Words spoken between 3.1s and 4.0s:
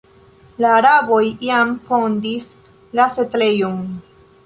setlejon.